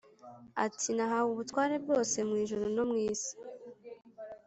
ati 0.65 0.89
“Nahawe 0.95 1.29
ubutware 1.33 1.75
bwose 1.83 2.15
mu 2.27 2.35
ijuru 2.43 2.65
no 2.75 2.83
mu 2.89 2.97
isi. 3.11 3.33